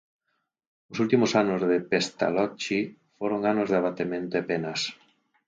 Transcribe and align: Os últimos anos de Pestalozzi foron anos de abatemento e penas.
Os 0.91 0.97
últimos 1.03 1.31
anos 1.41 1.59
de 1.69 1.77
Pestalozzi 1.91 2.81
foron 3.17 3.41
anos 3.51 3.67
de 3.69 3.77
abatemento 3.81 4.33
e 4.37 4.47
penas. 4.51 4.81